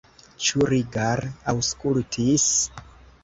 Ĉu 0.45 0.63
Rigar 0.71 1.19
aŭskultis? 1.53 2.47